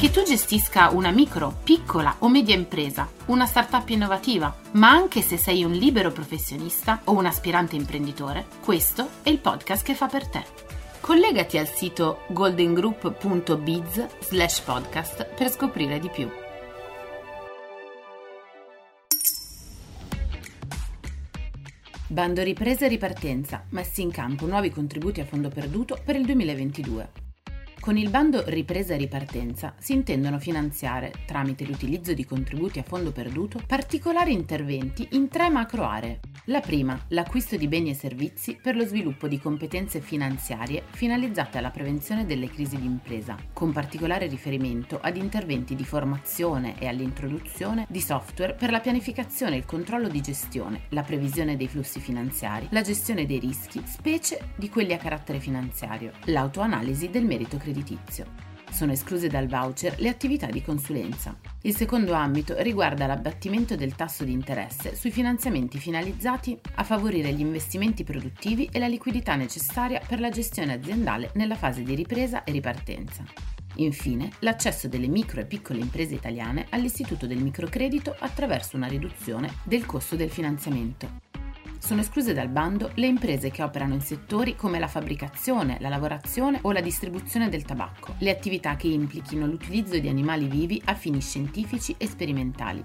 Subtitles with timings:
[0.00, 5.36] Che tu gestisca una micro, piccola o media impresa, una startup innovativa, ma anche se
[5.36, 10.26] sei un libero professionista o un aspirante imprenditore, questo è il podcast che fa per
[10.26, 10.42] te.
[11.00, 16.30] Collegati al sito goldengroup.biz slash podcast per scoprire di più.
[22.06, 27.19] Bando ripresa e ripartenza, messi in campo nuovi contributi a fondo perduto per il 2022.
[27.80, 33.10] Con il bando Ripresa e ripartenza si intendono finanziare, tramite l'utilizzo di contributi a fondo
[33.10, 36.20] perduto, particolari interventi in tre macro aree.
[36.44, 41.70] La prima, l'acquisto di beni e servizi per lo sviluppo di competenze finanziarie finalizzate alla
[41.70, 48.54] prevenzione delle crisi d'impresa, con particolare riferimento ad interventi di formazione e all'introduzione di software
[48.54, 53.24] per la pianificazione e il controllo di gestione, la previsione dei flussi finanziari, la gestione
[53.24, 58.48] dei rischi, specie di quelli a carattere finanziario, l'autoanalisi del merito creditizio.
[58.70, 61.36] Sono escluse dal voucher le attività di consulenza.
[61.62, 67.40] Il secondo ambito riguarda l'abbattimento del tasso di interesse sui finanziamenti finalizzati a favorire gli
[67.40, 72.52] investimenti produttivi e la liquidità necessaria per la gestione aziendale nella fase di ripresa e
[72.52, 73.24] ripartenza.
[73.76, 79.86] Infine, l'accesso delle micro e piccole imprese italiane all'istituto del microcredito attraverso una riduzione del
[79.86, 81.29] costo del finanziamento.
[81.90, 86.60] Sono escluse dal bando le imprese che operano in settori come la fabbricazione, la lavorazione
[86.62, 91.20] o la distribuzione del tabacco, le attività che implichino l'utilizzo di animali vivi a fini
[91.20, 92.80] scientifici e sperimentali,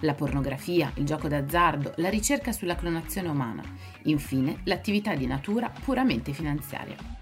[0.00, 3.62] la pornografia, il gioco d'azzardo, la ricerca sulla clonazione umana,
[4.06, 7.17] infine l'attività di natura puramente finanziaria.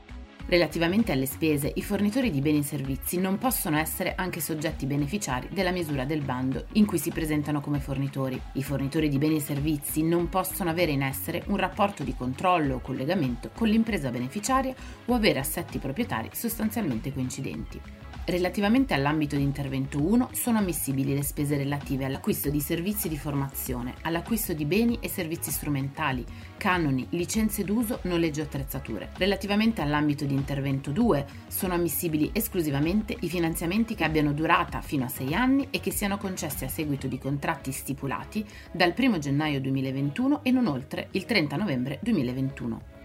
[0.49, 5.49] Relativamente alle spese, i fornitori di beni e servizi non possono essere anche soggetti beneficiari
[5.51, 8.41] della misura del bando in cui si presentano come fornitori.
[8.53, 12.77] I fornitori di beni e servizi non possono avere in essere un rapporto di controllo
[12.77, 14.73] o collegamento con l'impresa beneficiaria
[15.07, 17.81] o avere assetti proprietari sostanzialmente coincidenti.
[18.25, 23.95] Relativamente all'ambito di intervento 1 sono ammissibili le spese relative all'acquisto di servizi di formazione,
[24.03, 26.25] all'acquisto di beni e servizi strumentali,
[26.57, 29.11] canoni, licenze d'uso, noleggio e attrezzature.
[29.17, 35.09] Relativamente all'ambito di intervento 2 sono ammissibili esclusivamente i finanziamenti che abbiano durata fino a
[35.09, 40.43] 6 anni e che siano concessi a seguito di contratti stipulati dal 1 gennaio 2021
[40.43, 42.96] e non oltre il 30 novembre 2021.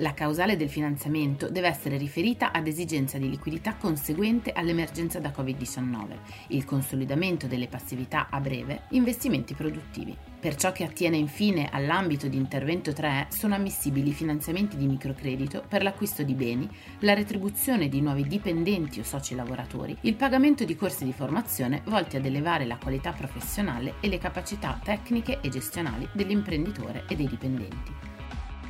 [0.00, 6.16] La causale del finanziamento deve essere riferita ad esigenza di liquidità conseguente all'emergenza da Covid-19,
[6.48, 10.14] il consolidamento delle passività a breve, investimenti produttivi.
[10.38, 15.82] Per ciò che attiene infine all'ambito di intervento 3 sono ammissibili finanziamenti di microcredito per
[15.82, 16.68] l'acquisto di beni,
[16.98, 22.16] la retribuzione di nuovi dipendenti o soci lavoratori, il pagamento di corsi di formazione volti
[22.16, 28.05] ad elevare la qualità professionale e le capacità tecniche e gestionali dell'imprenditore e dei dipendenti.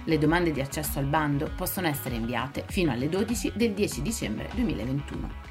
[0.09, 4.49] Le domande di accesso al bando possono essere inviate fino alle 12 del 10 dicembre
[4.55, 5.46] 2021.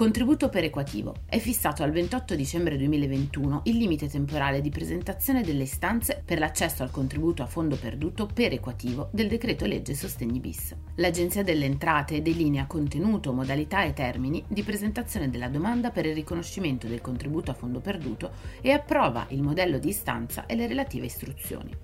[0.00, 1.14] Contributo perequativo.
[1.26, 6.82] È fissato al 28 dicembre 2021 il limite temporale di presentazione delle istanze per l'accesso
[6.82, 10.74] al contributo a fondo perduto perequativo del decreto legge Sostegni bis.
[10.94, 16.86] L'Agenzia delle Entrate delinea contenuto, modalità e termini di presentazione della domanda per il riconoscimento
[16.86, 18.30] del contributo a fondo perduto
[18.62, 21.76] e approva il modello di istanza e le relative istruzioni.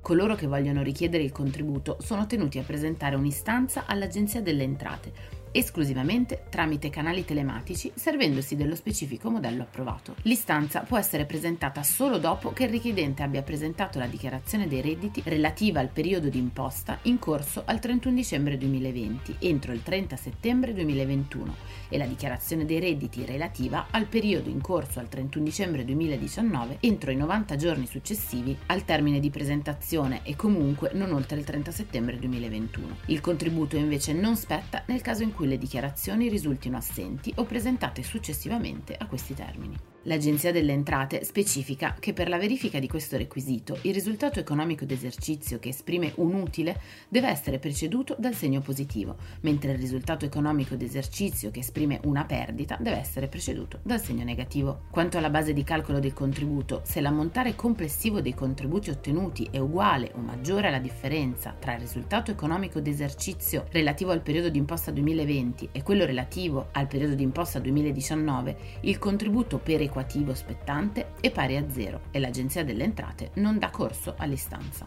[0.00, 6.44] Coloro che vogliono richiedere il contributo sono tenuti a presentare un'istanza all'Agenzia delle Entrate esclusivamente
[6.50, 10.16] tramite canali telematici servendosi dello specifico modello approvato.
[10.22, 15.22] L'istanza può essere presentata solo dopo che il richiedente abbia presentato la dichiarazione dei redditi
[15.24, 20.74] relativa al periodo di imposta in corso al 31 dicembre 2020 entro il 30 settembre
[20.74, 21.54] 2021
[21.88, 27.10] e la dichiarazione dei redditi relativa al periodo in corso al 31 dicembre 2019 entro
[27.10, 32.18] i 90 giorni successivi al termine di presentazione e comunque non oltre il 30 settembre
[32.18, 32.96] 2021.
[33.06, 38.02] Il contributo invece non spetta nel caso in cui le dichiarazioni risultino assenti o presentate
[38.02, 39.93] successivamente a questi termini.
[40.06, 45.58] L'Agenzia delle Entrate specifica che per la verifica di questo requisito il risultato economico d'esercizio
[45.58, 46.78] che esprime un utile
[47.08, 52.76] deve essere preceduto dal segno positivo, mentre il risultato economico d'esercizio che esprime una perdita
[52.78, 54.82] deve essere preceduto dal segno negativo.
[54.90, 60.10] Quanto alla base di calcolo del contributo, se l'ammontare complessivo dei contributi ottenuti è uguale
[60.16, 65.82] o maggiore alla differenza tra il risultato economico d'esercizio relativo al periodo d'imposta 2020 e
[65.82, 72.00] quello relativo al periodo d'imposta 2019, il contributo per equativo spettante è pari a zero
[72.10, 74.84] e l'Agenzia delle Entrate non dà corso all'istanza.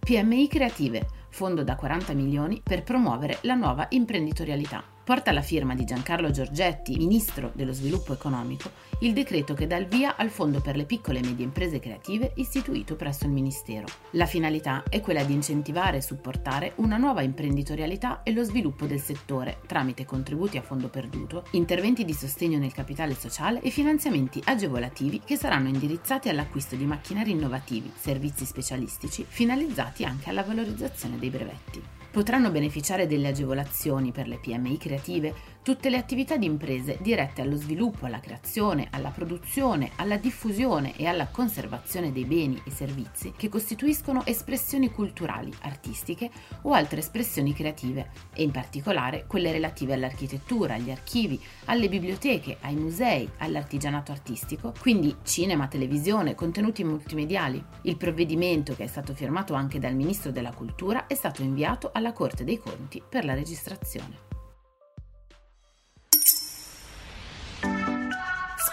[0.00, 5.86] PMI Creative, fondo da 40 milioni per promuovere la nuova imprenditorialità porta la firma di
[5.86, 10.76] Giancarlo Giorgetti, ministro dello sviluppo economico, il decreto che dà il via al Fondo per
[10.76, 13.86] le piccole e medie imprese creative istituito presso il Ministero.
[14.10, 19.00] La finalità è quella di incentivare e supportare una nuova imprenditorialità e lo sviluppo del
[19.00, 25.22] settore tramite contributi a fondo perduto, interventi di sostegno nel capitale sociale e finanziamenti agevolativi
[25.24, 31.97] che saranno indirizzati all'acquisto di macchinari innovativi, servizi specialistici, finalizzati anche alla valorizzazione dei brevetti.
[32.18, 35.32] Potranno beneficiare delle agevolazioni per le PMI creative
[35.62, 41.06] tutte le attività di imprese dirette allo sviluppo, alla creazione, alla produzione, alla diffusione e
[41.06, 46.30] alla conservazione dei beni e servizi che costituiscono espressioni culturali, artistiche
[46.62, 52.74] o altre espressioni creative e in particolare quelle relative all'architettura, agli archivi, alle biblioteche, ai
[52.74, 57.62] musei, all'artigianato artistico, quindi cinema, televisione, contenuti multimediali.
[57.82, 62.12] Il provvedimento, che è stato firmato anche dal Ministro della Cultura, è stato inviato alla
[62.12, 64.27] Corte dei Conti per la registrazione.